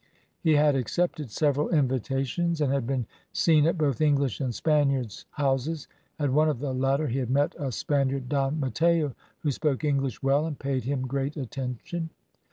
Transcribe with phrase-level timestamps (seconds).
[0.39, 5.87] He had accepted several invitations, and had been seen at both English and Spaniards' houses;
[6.17, 10.23] at one of the latter, he had met a Spaniard, Don Matteo, who spoke English
[10.23, 12.09] well, and paid him great attention.